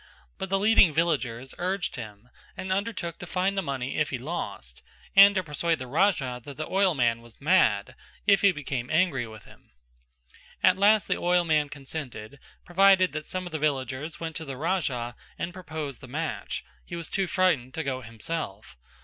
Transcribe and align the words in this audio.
But 0.39 0.49
the 0.49 0.57
leading 0.57 0.95
villagers 0.95 1.53
urged 1.59 1.95
him 1.95 2.31
and 2.57 2.71
undertook 2.71 3.19
to 3.19 3.27
find 3.27 3.55
the 3.55 3.61
money 3.61 3.97
if 3.99 4.09
he 4.09 4.17
lost, 4.17 4.81
and 5.15 5.35
to 5.35 5.43
persuade 5.43 5.77
the 5.77 5.85
Raja 5.85 6.41
that 6.43 6.57
the 6.57 6.65
oilman 6.65 7.21
was 7.21 7.39
mad, 7.39 7.93
if 8.25 8.41
he 8.41 8.51
became 8.51 8.89
angry 8.89 9.27
with 9.27 9.45
him. 9.45 9.73
At 10.63 10.75
last 10.79 11.07
the 11.07 11.21
oilman 11.21 11.69
consented, 11.69 12.39
provided 12.65 13.11
that 13.13 13.27
some 13.27 13.45
of 13.45 13.51
the 13.51 13.59
villagers 13.59 14.19
went 14.19 14.35
to 14.37 14.45
the 14.45 14.57
Raja 14.57 15.15
and 15.37 15.53
proposed 15.53 16.01
the 16.01 16.07
match; 16.07 16.65
he 16.83 16.95
was 16.95 17.07
too 17.07 17.27
frightened 17.27 17.75
to 17.75 17.83
go 17.83 18.01
himself. 18.01 18.77